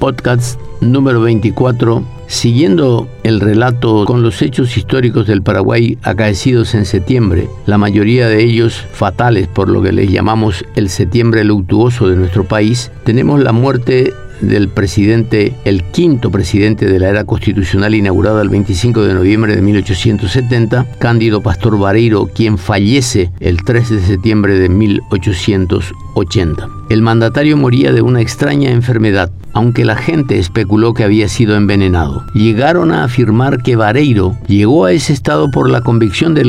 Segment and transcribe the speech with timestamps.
[0.00, 7.48] podcast número 24, siguiendo el relato con los hechos históricos del Paraguay acaecidos en septiembre,
[7.66, 12.44] la mayoría de ellos fatales por lo que les llamamos el septiembre luctuoso de nuestro
[12.44, 18.48] país, tenemos la muerte del presidente, el quinto presidente de la era constitucional inaugurada el
[18.48, 24.70] 25 de noviembre de 1870, Cándido Pastor Vareiro, quien fallece el 3 de septiembre de
[24.70, 26.79] 1880.
[26.90, 32.24] El mandatario moría de una extraña enfermedad, aunque la gente especuló que había sido envenenado.
[32.34, 36.42] Llegaron a afirmar que Vareiro llegó a ese estado por la convicción de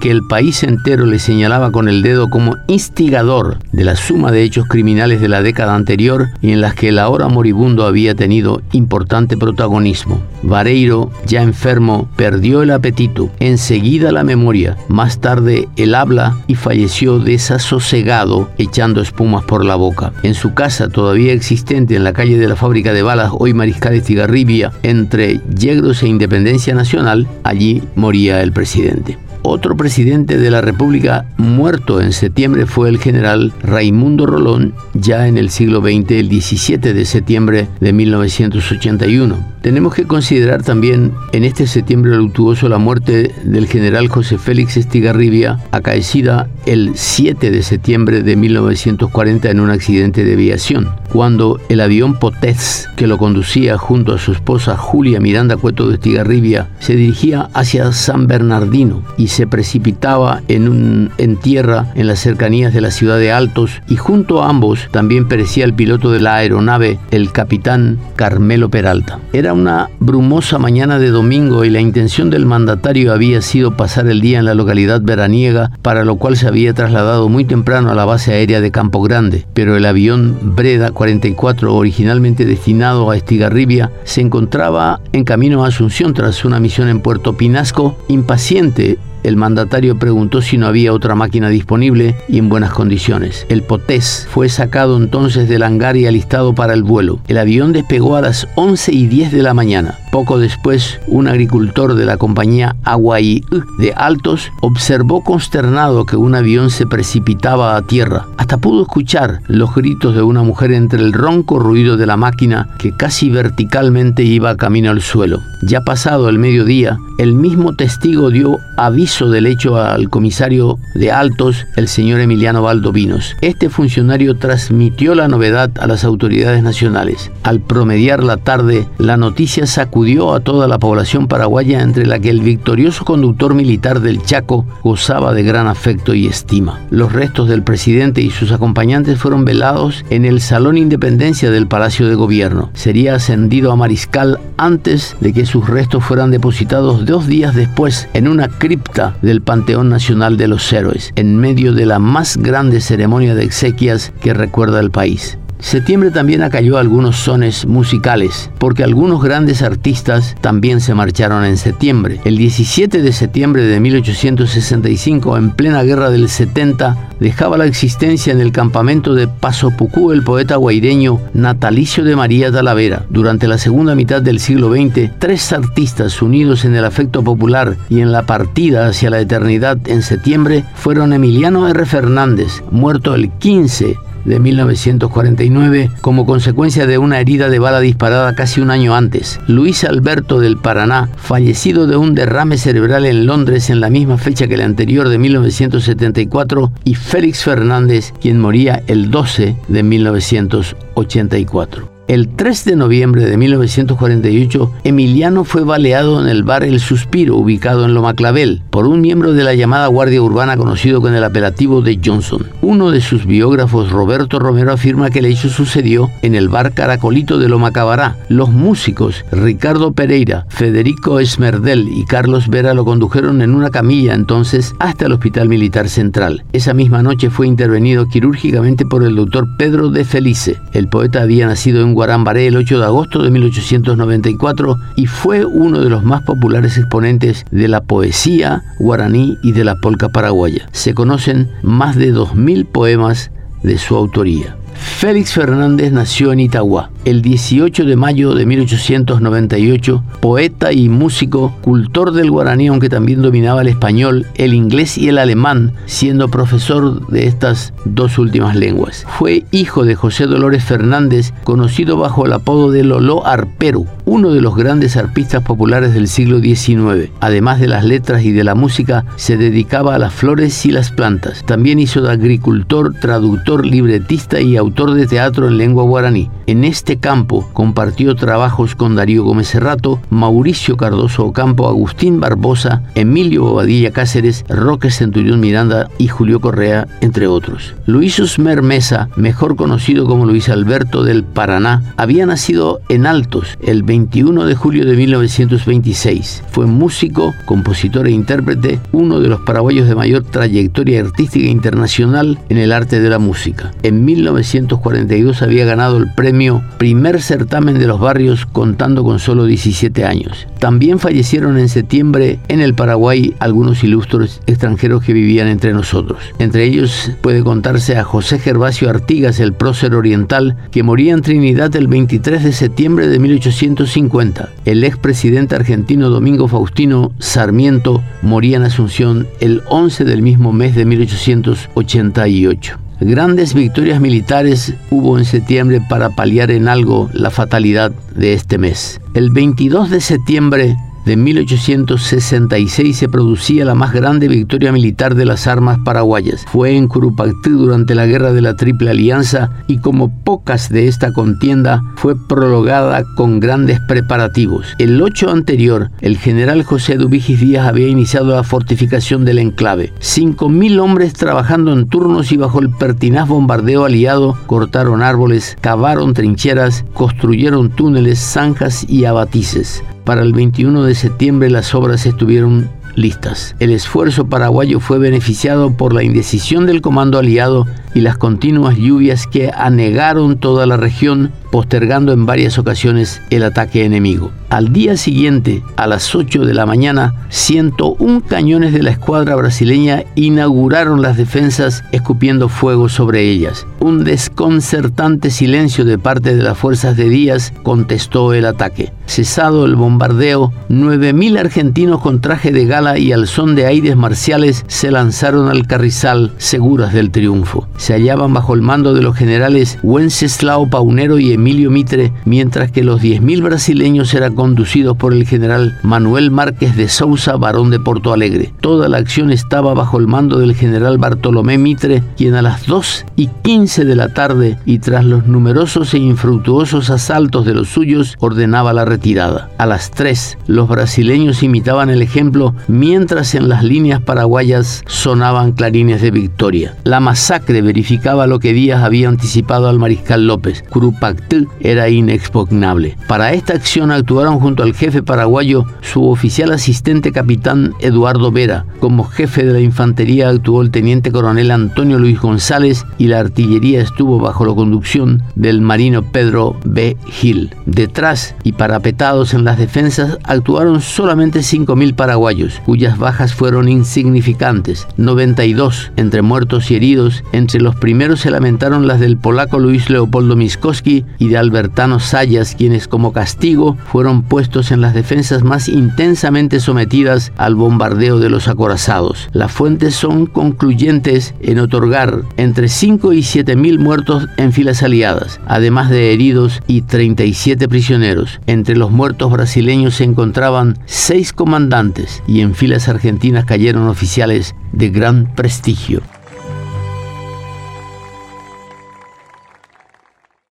[0.00, 4.44] que el país entero le señalaba con el dedo como instigador de la suma de
[4.44, 8.62] hechos criminales de la década anterior y en las que el ahora moribundo había tenido
[8.70, 10.22] importante protagonismo.
[10.44, 17.18] Vareiro, ya enfermo, perdió el apetito, enseguida la memoria, más tarde el habla y falleció
[17.18, 20.12] desasosegado, echando espumas por la boca.
[20.22, 23.94] En su casa, todavía existente en la calle de la fábrica de balas, hoy Mariscal
[23.94, 29.18] Estigarribia, entre Yegros e Independencia Nacional, allí moría el presidente.
[29.46, 35.36] Otro presidente de la República muerto en septiembre fue el general Raimundo Rolón, ya en
[35.36, 39.36] el siglo XX, el 17 de septiembre de 1981.
[39.60, 45.58] Tenemos que considerar también en este septiembre luctuoso la muerte del general José Félix Estigarribia,
[45.72, 52.14] acaecida el 7 de septiembre de 1940 en un accidente de aviación, cuando el avión
[52.14, 57.50] Potés, que lo conducía junto a su esposa Julia Miranda Cueto de Estigarribia, se dirigía
[57.54, 62.90] hacia San Bernardino y se precipitaba en, un, en tierra en las cercanías de la
[62.90, 67.30] ciudad de Altos y junto a ambos también perecía el piloto de la aeronave, el
[67.30, 69.20] capitán Carmelo Peralta.
[69.32, 74.20] Era una brumosa mañana de domingo y la intención del mandatario había sido pasar el
[74.20, 78.04] día en la localidad veraniega, para lo cual se había trasladado muy temprano a la
[78.04, 79.46] base aérea de Campo Grande.
[79.54, 86.14] Pero el avión Breda 44, originalmente destinado a Estigarribia, se encontraba en camino a Asunción
[86.14, 91.48] tras una misión en Puerto Pinasco, impaciente el mandatario preguntó si no había otra máquina
[91.48, 93.46] disponible y en buenas condiciones.
[93.48, 97.20] El Potés fue sacado entonces del hangar y alistado para el vuelo.
[97.26, 99.98] El avión despegó a las 11 y 10 de la mañana.
[100.14, 103.44] Poco después, un agricultor de la compañía Aguay
[103.80, 108.24] de Altos observó consternado que un avión se precipitaba a tierra.
[108.36, 112.68] Hasta pudo escuchar los gritos de una mujer entre el ronco ruido de la máquina
[112.78, 115.40] que casi verticalmente iba camino al suelo.
[115.62, 121.66] Ya pasado el mediodía, el mismo testigo dio aviso del hecho al comisario de Altos,
[121.74, 123.34] el señor Emiliano Valdovinos.
[123.40, 127.32] Este funcionario transmitió la novedad a las autoridades nacionales.
[127.42, 132.28] Al promediar la tarde, la noticia sacudió a toda la población paraguaya entre la que
[132.28, 136.80] el victorioso conductor militar del Chaco gozaba de gran afecto y estima.
[136.90, 142.06] Los restos del presidente y sus acompañantes fueron velados en el Salón Independencia del Palacio
[142.06, 142.70] de Gobierno.
[142.74, 148.28] Sería ascendido a mariscal antes de que sus restos fueran depositados dos días después en
[148.28, 153.34] una cripta del Panteón Nacional de los Héroes, en medio de la más grande ceremonia
[153.34, 155.38] de exequias que recuerda el país.
[155.58, 162.20] Septiembre también acalló algunos sones musicales, porque algunos grandes artistas también se marcharon en septiembre.
[162.24, 168.40] El 17 de septiembre de 1865, en plena guerra del 70, dejaba la existencia en
[168.40, 173.06] el campamento de Paso Pucú el poeta guaireño Natalicio de María Talavera.
[173.08, 178.00] Durante la segunda mitad del siglo XX, tres artistas unidos en el afecto popular y
[178.00, 181.86] en la partida hacia la eternidad en septiembre fueron Emiliano R.
[181.86, 188.60] Fernández, muerto el 15 de 1949 como consecuencia de una herida de bala disparada casi
[188.60, 189.40] un año antes.
[189.46, 194.46] Luis Alberto del Paraná, fallecido de un derrame cerebral en Londres en la misma fecha
[194.46, 201.93] que la anterior de 1974, y Félix Fernández, quien moría el 12 de 1984.
[202.06, 207.86] El 3 de noviembre de 1948, Emiliano fue baleado en el bar El Suspiro, ubicado
[207.86, 211.80] en Loma Clavel, por un miembro de la llamada Guardia Urbana conocido con el apelativo
[211.80, 212.46] de Johnson.
[212.60, 217.38] Uno de sus biógrafos, Roberto Romero, afirma que el hecho sucedió en el bar Caracolito
[217.38, 218.18] de Loma Cabará.
[218.28, 224.74] Los músicos Ricardo Pereira, Federico Esmerdel y Carlos Vera lo condujeron en una camilla entonces
[224.78, 226.44] hasta el Hospital Militar Central.
[226.52, 230.60] Esa misma noche fue intervenido quirúrgicamente por el doctor Pedro de Felice.
[230.74, 235.80] El poeta había nacido en Guarambaré el 8 de agosto de 1894 y fue uno
[235.80, 240.68] de los más populares exponentes de la poesía guaraní y de la polca paraguaya.
[240.72, 243.30] Se conocen más de 2.000 poemas
[243.62, 244.56] de su autoría.
[244.74, 252.12] Félix Fernández nació en Itagua, el 18 de mayo de 1898, poeta y músico, cultor
[252.12, 257.26] del guaraní, aunque también dominaba el español, el inglés y el alemán, siendo profesor de
[257.26, 259.06] estas dos últimas lenguas.
[259.18, 264.40] Fue hijo de José Dolores Fernández, conocido bajo el apodo de Lolo Arpero, uno de
[264.40, 267.10] los grandes arpistas populares del siglo XIX.
[267.20, 270.90] Además de las letras y de la música, se dedicaba a las flores y las
[270.90, 271.44] plantas.
[271.44, 276.30] También hizo de agricultor, traductor, libretista y autor de teatro en lengua guaraní.
[276.46, 283.42] En este campo compartió trabajos con Darío Gómez Serrato, Mauricio Cardoso Ocampo, Agustín Barbosa, Emilio
[283.44, 287.74] Bobadilla Cáceres, Roque Centurión Miranda y Julio Correa, entre otros.
[287.86, 293.82] Luis Usmer Mesa, mejor conocido como Luis Alberto del Paraná, había nacido en Altos el
[293.82, 296.42] 21 de julio de 1926.
[296.50, 302.58] Fue músico, compositor e intérprete, uno de los paraguayos de mayor trayectoria artística internacional en
[302.58, 303.72] el arte de la música.
[303.82, 310.04] En 1942 había ganado el premio Primer Certamen de los Barrios contando con solo 17
[310.04, 310.46] años.
[310.58, 316.18] También fallecieron en septiembre en el Paraguay algunos ilustres extranjeros que vivían entre nosotros.
[316.38, 321.74] Entre ellos puede contarse a José Gervasio Artigas, el prócer oriental, que moría en Trinidad
[321.74, 324.50] el 23 de septiembre de 1850.
[324.66, 330.84] El expresidente argentino Domingo Faustino Sarmiento moría en Asunción el 11 del mismo mes de
[330.84, 332.78] 1888.
[333.06, 338.98] Grandes victorias militares hubo en septiembre para paliar en algo la fatalidad de este mes.
[339.12, 340.74] El 22 de septiembre
[341.04, 346.44] de 1866 se producía la más grande victoria militar de las armas paraguayas.
[346.48, 351.12] Fue en Curupactí durante la Guerra de la Triple Alianza y como pocas de esta
[351.12, 354.74] contienda fue prolongada con grandes preparativos.
[354.78, 359.92] El 8 anterior, el general José Dubigis Díaz había iniciado la fortificación del enclave.
[360.00, 366.84] 5.000 hombres trabajando en turnos y bajo el pertinaz bombardeo aliado cortaron árboles, cavaron trincheras,
[366.94, 369.82] construyeron túneles, zanjas y abatices.
[370.04, 373.56] Para el 21 de septiembre las obras estuvieron listas.
[373.58, 379.26] El esfuerzo paraguayo fue beneficiado por la indecisión del comando aliado y las continuas lluvias
[379.26, 384.32] que anegaron toda la región, postergando en varias ocasiones el ataque enemigo.
[384.50, 390.04] Al día siguiente, a las 8 de la mañana, 101 cañones de la escuadra brasileña
[390.14, 393.66] inauguraron las defensas escupiendo fuego sobre ellas.
[393.80, 398.92] Un desconcertante silencio de parte de las fuerzas de Díaz contestó el ataque.
[399.06, 404.64] Cesado el bombardeo, 9.000 argentinos con traje de gala y al son de aires marciales
[404.66, 409.78] se lanzaron al carrizal seguras del triunfo se hallaban bajo el mando de los generales
[409.82, 415.78] Wenceslao Paunero y Emilio Mitre, mientras que los 10.000 brasileños eran conducidos por el general
[415.82, 418.54] Manuel Márquez de Sousa, barón de Porto Alegre.
[418.62, 423.04] Toda la acción estaba bajo el mando del general Bartolomé Mitre, quien a las 2
[423.16, 428.16] y 15 de la tarde y tras los numerosos e infructuosos asaltos de los suyos,
[428.18, 429.50] ordenaba la retirada.
[429.58, 436.00] A las 3, los brasileños imitaban el ejemplo, mientras en las líneas paraguayas sonaban clarines
[436.00, 436.76] de victoria.
[436.84, 440.62] La masacre verificaba lo que Díaz había anticipado al mariscal López.
[440.70, 442.96] Curupactú era inexpugnable.
[443.08, 448.64] Para esta acción actuaron junto al jefe paraguayo su oficial asistente capitán Eduardo Vera.
[448.78, 453.80] Como jefe de la infantería actuó el teniente coronel Antonio Luis González y la artillería
[453.80, 456.96] estuvo bajo la conducción del marino Pedro B.
[457.08, 457.56] Gil.
[457.66, 465.90] Detrás y parapetados en las defensas actuaron solamente 5.000 paraguayos, cuyas bajas fueron insignificantes, 92
[465.96, 471.06] entre muertos y heridos, entre los primeros se lamentaron las del polaco Luis Leopoldo Miskowski
[471.18, 477.32] y de Albertano Sayas, quienes como castigo fueron puestos en las defensas más intensamente sometidas
[477.38, 479.30] al bombardeo de los acorazados.
[479.32, 485.40] Las fuentes son concluyentes en otorgar entre 5 y 7 mil muertos en filas aliadas,
[485.46, 488.40] además de heridos y 37 prisioneros.
[488.46, 494.90] Entre los muertos brasileños se encontraban 6 comandantes y en filas argentinas cayeron oficiales de
[494.90, 496.02] gran prestigio.